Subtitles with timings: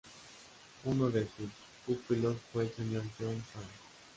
[0.85, 1.47] Uno de sus
[1.85, 3.67] pupilos fue el señor John Soane.